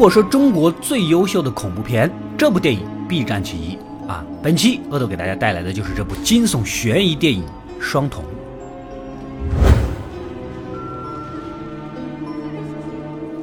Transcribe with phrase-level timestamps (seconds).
[0.00, 3.76] 如果说中国最优秀的恐怖片，这部电影必占其一
[4.08, 4.24] 啊！
[4.42, 7.42] 本期恶头给大家带来的就是这部惊悚悬疑电影
[7.78, 8.24] 《双瞳》。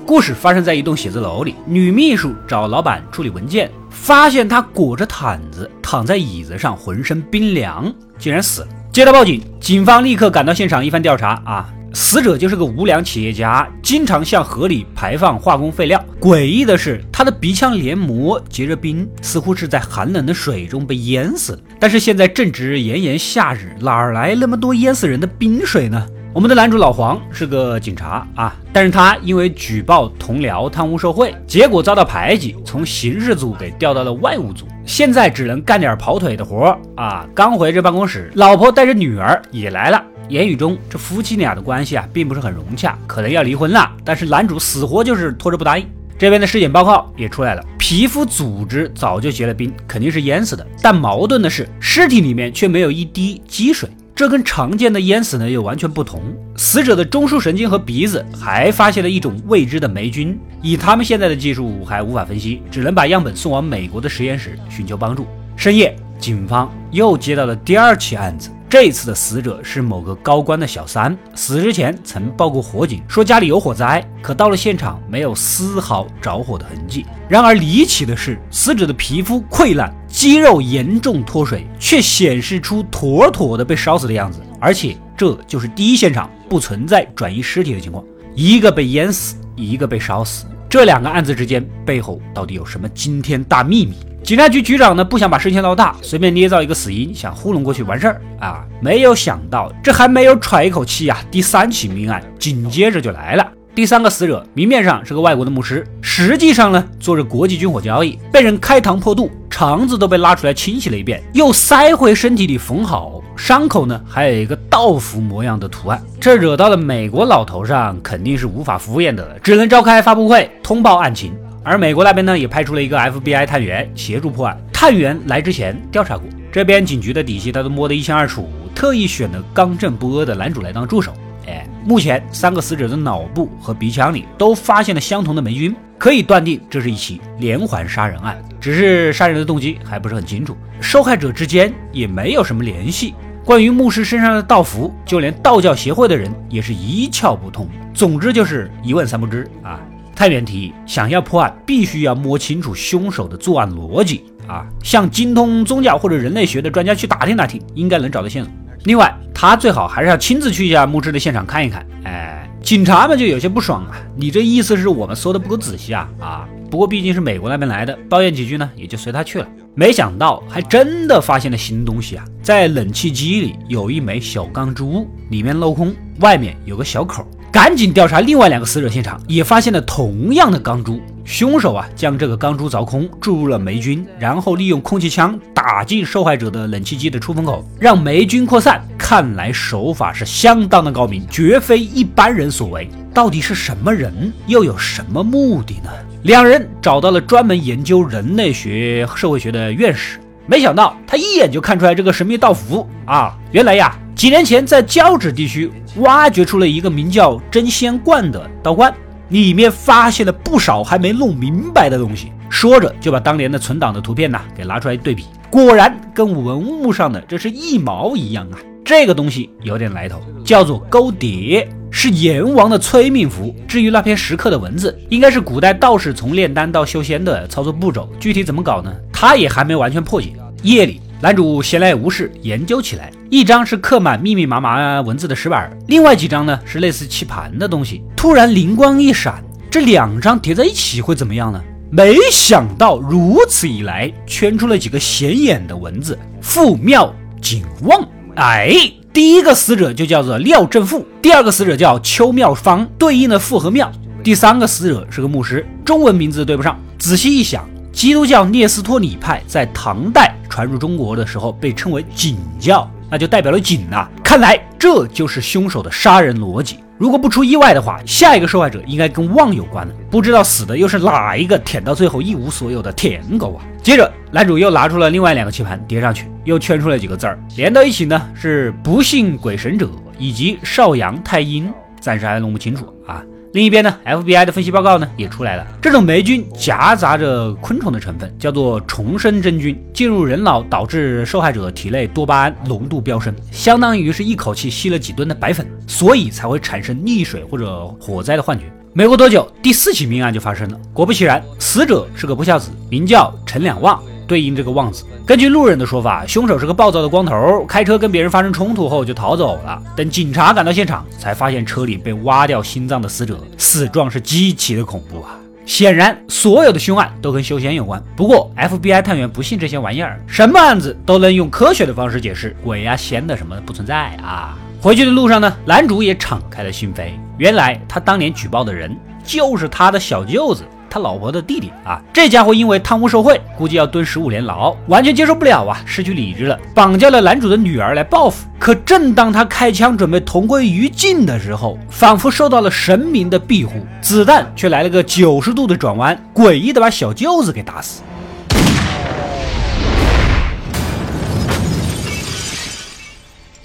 [0.04, 8.68] 故事发生在一栋写字楼里，女秘书找老板处理文件，发现他裹着毯子躺在椅子上，浑身冰凉，竟然死了。
[8.92, 11.72] 接到报警，警方立刻赶到现场，一番调查啊。
[12.00, 16.00] 死者就是个无良企业家，经常向河里排放化工废料。
[16.22, 21.60] 诡异的是，他的鼻腔黏膜结着冰，似乎是在寒冷的水中被淹死。
[21.80, 26.06] 但是现在正值炎炎夏日，哪来那么多淹死人的冰水呢？
[26.36, 37.28] 我们的男主老黄是个警察啊，但是他因为举报同僚贪污受贿，结果遭到排挤，从刑事组给调到了外务组，现在只能干点跑腿的活啊。
[37.34, 40.00] 刚回这办公室，老婆带着女儿也来了。
[40.30, 43.92] 言语中，这夫妻俩的关系啊，并不是很融洽，可能要离婚了。
[44.04, 45.88] 但是男主死活就是拖着不答应。
[46.18, 50.66] 这边的尸检报告也出来了，皮肤组织早就结了冰，肯定是淹死的。
[50.82, 56.20] 但矛盾的是，尸体里面却没有一滴积水，这跟常见的淹死呢又完全不同。
[56.56, 65.28] 死者的中枢神经和鼻子还发现了一种未知的霉菌，以他们现在的技术还无法分析，只能把样本送往美国的实验室寻求帮助。
[65.56, 68.50] 深夜，警方又接到了第二起案子。
[68.70, 77.06] 这次的死者是某个高官的小三，死之前曾报过火警，说家里有火灾，可到了现场没有丝毫着火的痕迹。
[77.30, 84.42] 然而离奇的是，死者的皮肤溃烂，肌肉严重脱水，却显示出妥妥的被烧死的样子。
[84.60, 88.04] 而且这就是第一现场，不存在转移尸体的情况，
[88.36, 90.46] 一个被淹死，一个被烧死。
[90.78, 93.96] 这两个案子之间背后到底有什么惊天大秘密？
[94.24, 98.64] 警察局局长呢不想把事情闹大，随便捏造一个死因，想糊弄过去完事儿啊！
[98.80, 103.52] 没有想到这还没有喘一口气呀，第三起命案紧接着就来了。
[103.74, 116.02] 第三个死者明面上是个外国的牧师，实际上呢做着国际军火交易，被人开膛破肚，肠子都被拉出来清洗了一遍，又塞回身体里缝好，伤口呢还有一个道符模样的图案。
[116.20, 121.34] 这惹到了美国老头上，肯定是无法敷衍的，只能召开发布会通报案情。
[121.64, 124.58] 而美国那边呢，也派出了一个 FBI 探员协助破案。
[124.74, 131.14] 探员来之前调查过，这边警局的底细他都摸得一清二楚，特意选了刚正不阿的男主来当助手。
[131.46, 138.38] 哎，目前三个死者的脑部和鼻腔里都发现了相同的霉菌，可以断定这是一起连环杀人案。
[138.60, 143.14] 只是杀人的动机还不是很清楚，受害者之间也没有什么联系。
[143.48, 147.66] 关于牧师身上的道符，就连道教协会的人也是一窍不通。
[147.94, 149.80] 总之就是一问三不知啊。
[150.14, 158.52] 太原提议，想要破案，必须要摸清楚凶手的作案逻辑啊，向精通宗教或者人类学的专家去打听打听，应该能找到线索。
[158.84, 161.88] 另外，他最好还是要亲自去一下墓志的现场看一看。
[162.04, 166.10] 哎，警察们就有些不爽啊，你这意思是我们搜的不够仔细啊？
[166.20, 169.48] 啊，不过毕竟是美国那边来的，抱怨几句呢，也就随他去了。
[169.74, 177.28] 没想到还真的发现了新东西啊，在冷气机里有一枚小钢珠，里面镂空，外面有个小口。
[177.58, 181.02] 赶紧调查另外两个死者现场，也发现了同样的钢珠。
[181.26, 188.80] 凶手啊，将这个钢珠凿空，注入了霉菌，然后利用空气枪打进受害者的冷气机的出风口，让霉菌扩散。
[188.96, 192.88] 看来手法是相当的高明，绝非一般人所为。
[193.12, 195.90] 到底是什么人，又有什么目的呢？
[196.22, 203.98] 两人找到了专门研究人类学、社会学的院士，没想到他一眼就看出来这个神秘道符啊，原来呀。
[204.18, 208.92] 几年前，在交趾地区挖掘出了一个名叫真仙观的道观，
[209.30, 212.32] 里面发现了不少还没弄明白的东西。
[212.50, 218.58] 说着，就把当年的存档的图片呢给拿出来对比，果然跟文物上的这是一毛一样啊！
[218.84, 223.54] 这个东西有点来头，叫做勾碟，是阎王的催命符。
[223.68, 228.92] 至于那篇石刻的文字，应该是古代道士从炼丹到修仙的操作步骤，具体怎么搞呢？
[229.14, 230.34] 他也还没完全破解。
[230.64, 231.02] 夜里。
[231.20, 238.04] 男主闲来无事研究起来，一张是刻满密密麻麻文字的石板，另外几张呢是类似棋盘的东西。
[238.16, 241.60] 突然灵光一闪，这两张叠在一起会怎么样呢？
[241.90, 247.12] 没想到如此一来，圈出了几个显眼的文字：富庙
[247.42, 248.08] 景旺。
[248.36, 248.76] 哎，
[249.12, 253.92] 第一个死者就叫做廖正富，第二个死者叫邱妙芳，对应的富和庙。
[254.24, 256.80] 第三个死者是个牧师，中文名字对不上。
[257.00, 257.68] 仔细一想。
[257.94, 264.10] 基督教聂斯托里派在唐代传入中国的时候被称为景教，那就代表了景啊。
[264.24, 266.80] 看来这就是凶手的杀人逻辑。
[266.98, 269.94] 如果不出意外的话，下一个受害者应该跟旺有关了。
[270.10, 273.62] 不知道死的又是哪一个舔到最后一无所有的舔狗啊？
[273.84, 279.88] 接着，男主又拿出了另外两个棋盘叠上去，又圈出了几个字儿，连到一起呢是不信鬼神者
[280.18, 283.24] 以及少阳太阴，暂时还弄不清楚啊。
[283.54, 298.66] 另一边呢，FBI 的分析报告呢也出来了，这种霉菌夹杂着昆虫的成分，叫做重生真菌，进入人脑导致受害者体内多巴胺浓度飙升，相当于是一口气吸了几吨的白粉，所以才会产生溺水或者火灾的幻觉。
[298.94, 304.02] 没过多久，第四起命案就发生了，果不其然，死者是个不孝子，名叫陈两旺。
[304.28, 305.06] 对应这个旺字。
[305.26, 309.82] 根据路人的说法，凶手是个暴躁的光头，开车跟别人发生冲突后就逃走了。
[309.96, 315.40] 等警察赶到现场，才发现车里被挖掉心脏的死者，死状是极其的恐怖啊！
[315.66, 318.02] 显然，所有的凶案都跟修仙有关。
[318.16, 324.58] 不过，FBI 探员不信这些玩意儿，什么案子都能用科学的方式解释，鬼呀、仙的什么不存在啊！
[324.80, 328.96] 回去的路上呢，男主也敞开了心扉，原来他当年举报的人
[329.26, 330.64] 就是他的小舅子。
[330.90, 338.48] 他老婆的弟弟啊，这家伙因为贪污受贿，估计要蹲十五年牢，完全接受不了啊，失去理智了，绑架了男主的女儿来报复。
[338.60, 348.02] 可正当他开枪准备同归于尽的时候，仿佛受到了神明的庇护，子弹却来了个九十度的转弯，诡异的把小舅子给打死。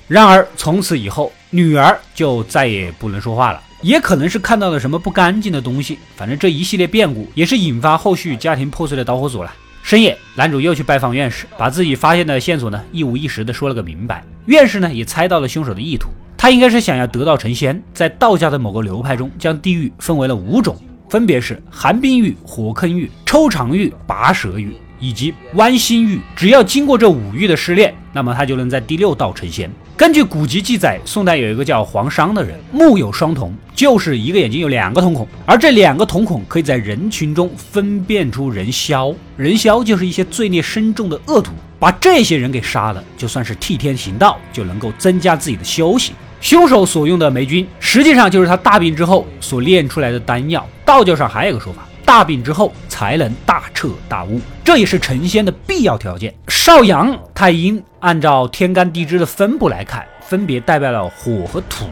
[0.09, 3.63] 然而从此以后，女儿就再也不能说话了。
[3.83, 9.53] 也可能是看到了什么不干净的东西，反正这一系列变故也是引发后续家庭破碎的导火索了。
[9.83, 14.25] 深夜，男主又去拜访院士，把自己发现的线索呢一五一十的说了个明白。
[14.47, 16.09] 院士呢也猜到了凶手的意图，
[16.39, 17.83] 他应该是想要得道成仙。
[17.93, 20.77] 在道家的某个流派中，将地狱分为了五种，
[21.11, 26.21] 分别是寒冰狱、火坑狱、抽肠狱、拔舌狱以及剜心狱。
[26.37, 29.69] 只要经过这五狱的试炼，那么他就能在第六道成仙。
[29.95, 46.15] 根据古籍记载，宋代有一个叫黄商的人，目有双瞳，就是一个眼睛有两个瞳孔，而这两个瞳孔可以在人群中分辨出人枭，人枭就是一些罪孽深重的恶徒，把这些人给杀了，就算是替天行道，就能够增加自己的修行。
[46.41, 50.67] 凶手所用的霉菌，实际上就是他大病之后所炼出来的丹药。
[50.85, 51.83] 道教上还有个说法。
[52.13, 56.35] 大病之后才能大彻大悟，这也是成仙的必要条件。
[56.47, 61.87] 少阳太阴按照天干地支的分布来看，分别代表了火和土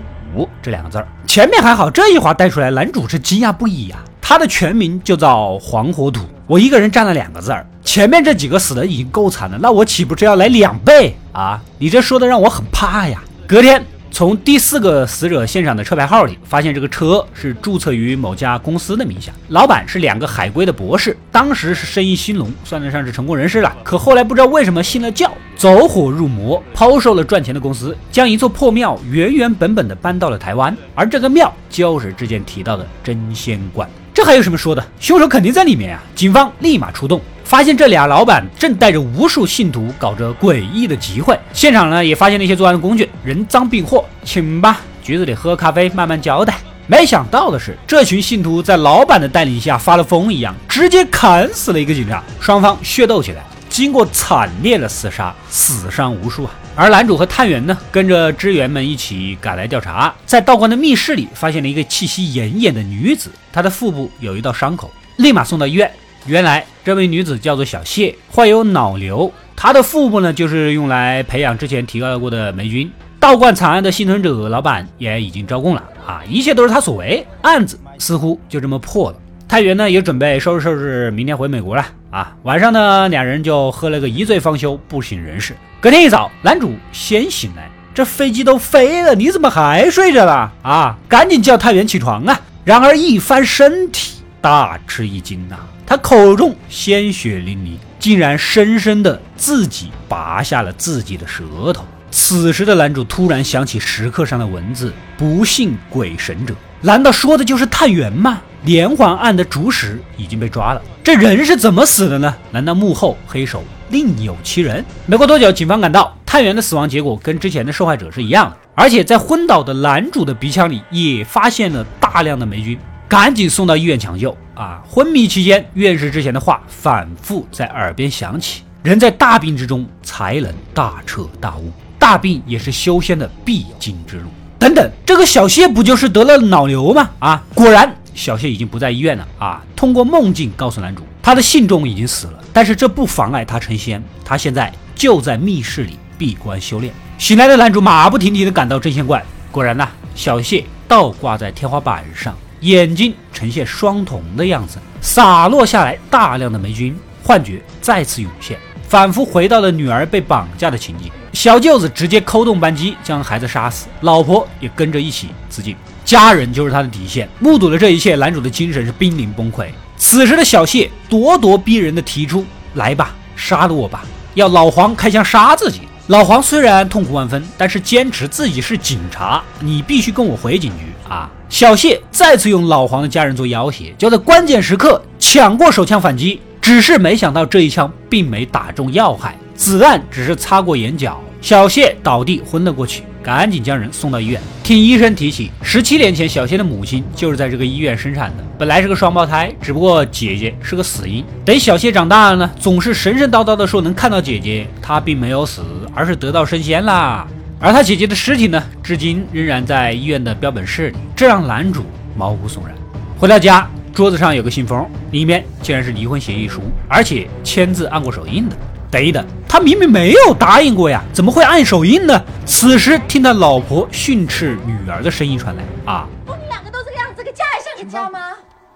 [0.60, 1.08] 这两个字儿。
[1.26, 4.04] 前面还好，这一划带出来，男主是惊讶不已啊！
[4.20, 11.58] 他的全名就叫黄火土，我一个人占了两个字儿，前面这几个死的已经够惨了，那我岂不是要来两倍啊？
[11.78, 13.22] 你这说的让我很怕呀！
[13.46, 13.82] 隔天。
[14.10, 23.74] 从第四个死者现场的车牌号里发现，这个车是注册于某家公司的名下，老板是两个海归的博士，当时是生意兴隆，算得上是成功人士了。
[23.84, 33.88] 可后来不知道为什么信了教，走火入魔，抛售了赚钱的公司，将一座破庙原原本本的搬到了台湾，而这个庙就是之前提到的真仙观。
[34.12, 34.84] 这还有什么说的？
[34.98, 36.02] 凶手肯定在里面啊！
[36.14, 37.20] 警方立马出动。
[37.50, 46.54] 发现这俩老板正带着无数信徒搞着诡异的集会，现场呢也发现了一些作案的工具，人赃并获，请吧，局子里喝咖啡，慢慢交代。
[46.86, 56.52] 没想到的是，这群信徒在老板的带领下发了疯一样，直接砍死了一个警察，双方血斗起来，经过惨烈的厮杀，死伤无数啊。
[56.76, 65.90] 而男主和探员呢，跟着支援们一起赶来调查，在道观的密室里发现了一个气息奄奄的女子，她的腹部有一道伤口，立马送到医院。
[66.26, 69.32] 原来这位女子叫做小谢，患有脑瘤。
[69.56, 72.90] 她的腹部呢，就是用来培养之前提到过的霉菌。
[73.18, 79.16] 道观惨案的幸存者老板也已经招供了啊，一切都是他所为，案子似乎就这么破了。
[79.46, 82.34] 探员呢也准备收拾收拾，明天回美国了啊。
[82.44, 85.54] 晚上呢，两人就喝了个一醉方休，不省人事。
[85.80, 90.96] 隔天一早，男主先醒来，这飞机都飞了，你怎么还睡着了啊？
[91.08, 92.40] 赶紧叫探员起床啊！
[92.64, 95.58] 然而一翻身体，大吃一惊呐。
[95.90, 101.84] 他口中鲜血淋漓，竟然深深的自己拔下了自己的舌头。
[102.12, 108.40] 此时的男主突然想起石刻上的文字：“不信鬼神者。”难道说的就是探员吗？
[108.62, 112.32] 连环案的主使已经被抓了，这人是怎么死的呢？
[112.52, 114.84] 难道幕后黑手另有其人？
[115.06, 122.78] 没过多久，警方赶到，探员的死亡结果跟之前的受害者是一样的，而且在昏倒的男主的鼻腔里也发现了大量的霉菌。
[123.10, 124.80] 赶紧送到医院抢救啊！
[124.88, 134.28] 昏迷期间，院士之前的话反复在耳边响起：人在大病之中才能大彻大悟，大病也是修仙的必经之路。
[134.60, 137.10] 等等，这个小谢不就是得了脑瘤吗？
[137.18, 139.60] 啊，果然，小谢已经不在医院了啊！
[139.74, 144.00] 通过梦境告诉男主，他的信众已经死了，但是这不妨碍他成仙。
[144.24, 146.94] 他现在就在密室里闭关修炼。
[147.18, 152.32] 醒来的男主马不停蹄地赶到真仙观，果然呐，小谢倒挂在天花板上。
[152.60, 161.10] 眼睛呈现双瞳的样子，洒落下来大量的霉菌，幻觉再次涌现，仿佛回到了女儿被绑架的情景。
[161.32, 165.76] 小舅子直接扣动扳机将孩子杀死，老婆也跟着一起自尽。
[166.04, 167.28] 家人就是他的底线。
[167.38, 169.68] 目睹了这一切，男主的精神是濒临崩溃。
[169.96, 174.02] 此时的小谢咄咄逼人的提出：“来吧，杀了我吧！”
[174.34, 175.82] 要老黄开枪杀自己。
[176.08, 181.30] 老黄虽然痛苦万分，但是坚持自己是警察，你必须跟我回警局啊！
[181.50, 193.02] 小谢再次用老黄的家人做要挟，就在关键时刻抢过手枪反击，只是没想到这一枪并没打中要害，子弹只是擦过眼角，小谢倒地昏了过去。
[193.22, 194.40] 赶紧将人送到医院。
[194.62, 201.22] 听医生提起，十七年前小谢的母亲就是在这个医院生产的，本来是个双胞胎，只不过姐姐是个死婴。
[201.44, 205.62] 等小谢长大了呢，总是神神叨叨的说能看到姐姐，他并没有死，
[205.94, 207.26] 而是得道升仙啦。
[207.62, 211.84] 而他姐姐的尸体呢，至今仍然在医院的标本室里，这让男主
[212.16, 212.74] 毛骨悚然。
[213.18, 218.56] 回到家，桌子上有个信封，里面竟然是离婚协议书，而且签字按过手印的。
[218.90, 222.18] 等等，他明明没有答应过呀，怎么会按手印呢？
[222.46, 228.18] 此时听到老婆训斥女儿的声音传来，啊，不，你两个都这个样子，这个家还像个家吗？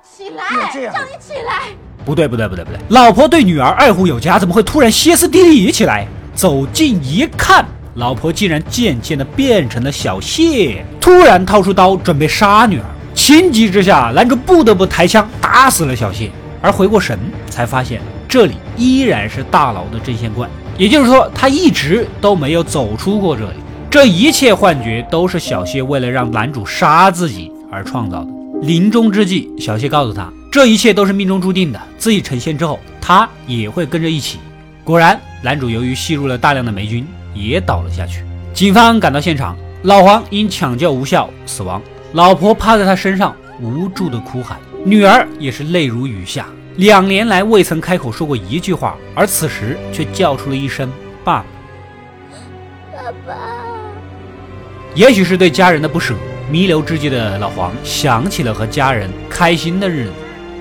[0.03, 0.45] 起来，
[0.93, 1.71] 叫你起来！
[2.05, 6.07] 不对，不对，不对，不对，老婆对女儿爱护有加，怎么会突然歇斯底里起来？
[6.35, 7.65] 走近一看，
[7.95, 12.85] 老婆竟然渐渐的变成了小谢，突然掏出刀准备杀女儿。
[13.15, 16.29] 情急之下，男主不得不抬枪打死了小谢，
[16.61, 18.01] 而回过神才发现。
[18.29, 23.57] 这里依然是大牢的针线罐，也就是说，他一直都没有走出过这里。
[23.89, 28.29] 这一切幻觉都是小谢为了让男主杀自己而创造的。
[28.63, 34.41] 临终之际，小谢告诉他，这一切都是命中注定的，自己成仙之后，他也会跟着一起。
[34.83, 38.25] 果然，男主由于吸入了大量的霉菌，也倒了下去。
[38.53, 46.47] 警方赶到现场，老黄因抢救无效死亡，老婆趴在他身上无助的哭喊，女儿也是泪如雨下。
[46.77, 50.91] 两年来未曾开口说过一句话，而此时却叫出了一声
[51.25, 51.45] “爸爸”。
[52.93, 53.35] 爸爸，
[54.95, 56.15] 也许是对家人的不舍，
[56.51, 60.13] 弥留之际的老黄想起了和家人开心的日子，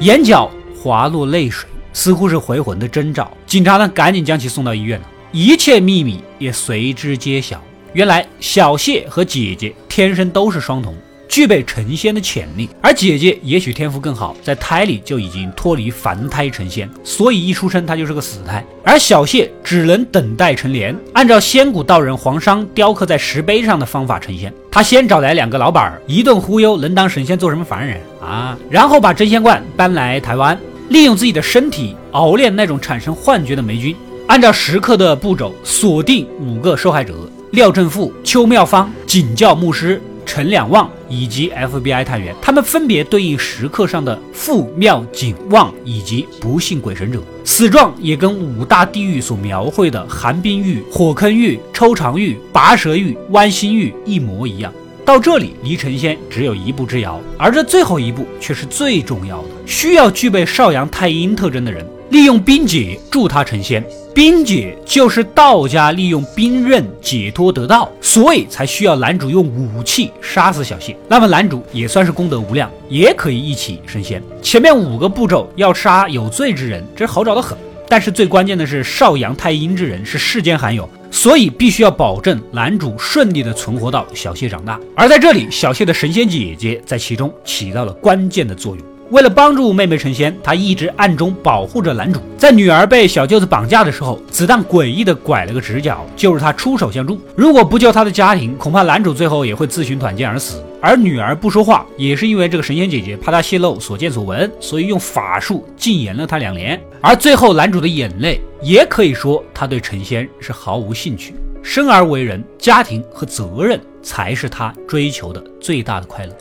[0.01, 3.32] 眼角滑落泪水，似乎是回魂的征兆。
[3.48, 5.01] 警察呢，赶紧将其送到医院，
[5.34, 7.60] 一切秘密也随之揭晓。
[7.94, 10.96] 原来小谢和姐姐天生都是双瞳。
[11.28, 18.63] 具备成仙的潜力，而姐姐也许天赋更好，在胎里就已经脱离凡胎成仙，所以一出生她就是个死胎。
[18.84, 24.54] 而小谢只能等待成年，按照仙古道人黄商雕刻在石碑上的方法成仙。
[24.70, 28.56] 他先找来两个老板儿，一顿忽悠，能当神仙做什么凡人啊？
[28.70, 30.56] 然后把真仙罐搬来台湾，
[30.90, 33.96] 利用自己的身体熬炼那种产生幻觉的霉菌，
[34.27, 37.13] 按照时刻的步骤锁定五个受害者：
[37.51, 40.01] 廖正富、邱妙芳、景教牧师。
[40.25, 54.74] 陈两旺以及 FBI 探员，他们分别对应时刻上的富妙景旺以及不幸鬼神者，死状也跟五大地狱所描绘的寒冰狱、火坑狱、抽肠狱、拔舌狱、剜心狱一模一样。
[55.03, 63.86] 到这里离成仙只有一步之遥，而这最后一步却是最重要的，需要具备少阳太阴特征的人，利用冰解助他成仙。
[64.13, 70.96] 冰解就是道家利用冰刃解脱得道，所以才需要男主用武器杀死小谢。
[71.10, 74.22] 那么男主也算是功德无量，也可以一起升仙。
[74.41, 77.58] 前面五个步骤要杀有罪之人，这好找的很。
[77.89, 84.79] 但是最关键的是少阳太阴之人是世间罕有，所以必须要保证男主顺利的存活到小谢长大。
[84.96, 88.92] 而在这里，小谢的神仙姐姐在其中起到了关键的作用。
[89.10, 92.19] 为了帮助妹妹成仙，他一直暗中保护着男主。
[92.38, 97.19] 在女儿被小舅子绑架的时候，子弹诡异的拐了个直角，就是他出手相助。
[97.36, 100.63] 如果不救他的家庭，恐怕男主最后也会自寻短见而死。
[100.81, 106.81] 而女儿不说话，也是因为这个神仙姐姐怕她泄露所见所闻，所以用法术禁言了她两年。
[107.00, 111.36] 而最后男主的眼泪，也可以说他对成仙是毫无兴趣。
[111.62, 116.33] 生而为人，家庭和责任才是他追求的最大的快乐。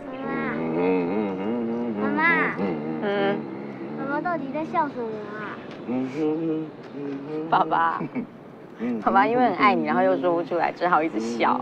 [4.82, 5.54] 笑什么啊？
[7.48, 8.00] 爸爸，
[9.04, 11.60] 爸爸因为很爱你，然后又说不出来，只好一直笑。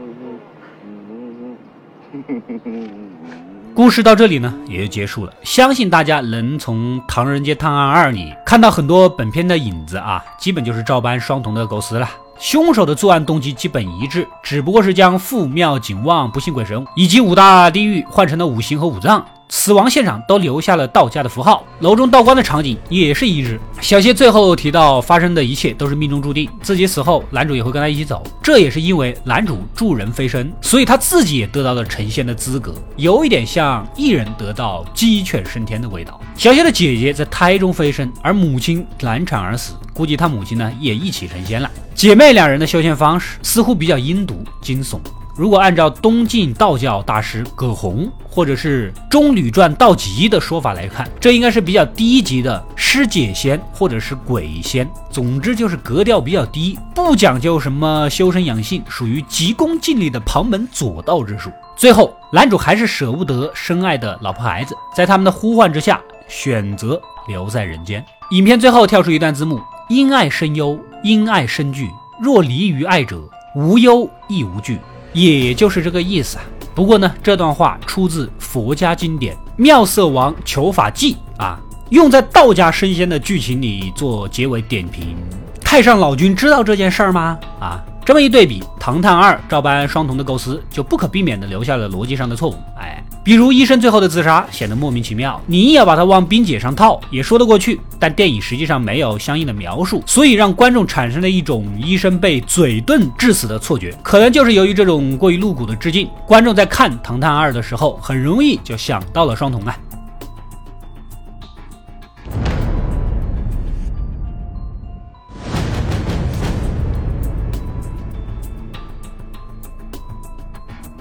[3.75, 5.33] 故事到这里呢，也就结束了。
[5.43, 12.09] 相信大家能从《唐人街探案二》里看到很多本片的影子啊，基本就是照搬双瞳的构思了。
[12.39, 19.23] 凶手的作案动机基本一致，只不过是将父庙景旺、不信鬼神以及五大地狱换成了五行和五脏。
[19.51, 23.61] 死亡现场都留下了道家的符号，楼中道观的场景也是一致。
[23.81, 28.23] 小谢最后提到，发生的一切都是命中注定，自己死后男主也会跟他一起走。
[28.41, 36.21] 这也是因为男主助人飞升，所以他自己也得到了成仙的资格，有一点像一人得道鸡犬升天的味道。
[36.37, 41.69] 小谢的姐姐在胎中飞升，而母亲难产而死，估计他母亲呢也一起成仙了。
[41.95, 44.99] 姐妹两人的修仙方式似乎比较阴毒惊悚。
[45.41, 54.87] 如果按照东晋道教大师葛洪或者是《中吕传》道集的说法来看，这应该是比较低级的尸解仙或者是鬼仙。
[55.11, 61.51] 总之就是格调比较低，不讲究什么修身养性，属于急功近利的旁门左道之术。
[61.75, 68.05] 最后，男主还是舍不得深爱的老婆孩子，在他们的呼唤之下，选择留在人间。
[68.33, 71.89] 影片最后跳出一段字幕：“因爱生忧，因爱生惧。
[72.21, 73.19] 若离于爱者，
[73.57, 74.79] 无忧亦无惧。”
[75.13, 76.45] 也就是这个意思啊。
[76.75, 81.59] 不过呢，这段话出自佛家经典《妙色王求法记》啊，
[81.91, 85.17] 用在道家升仙的剧情里做结尾点评。
[85.61, 87.39] 太上老君知道这件事儿吗？
[87.61, 87.83] 啊？
[88.03, 92.55] 这么一对比，《唐探二》照搬双瞳的构思，就不可避免地留下了逻辑上的错误。
[92.77, 97.79] 哎，比如医生最后的自杀显得莫名其妙，你硬要把它往冰姐上套，也说得过去。
[98.01, 103.95] 但电影实际上没有相应的描述，所以让观众产生了一种医生被嘴遁致死的错觉。
[104.03, 109.79] 可能就是由于这种过于露骨的致敬，观众在看《唐探二》的时候，很容易就想到了双瞳啊。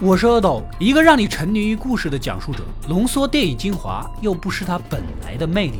[0.01, 5.79] 我是阿斗，一个让你沉迷于故事的讲述者，浓缩电影精华，又不失它本来的魅力。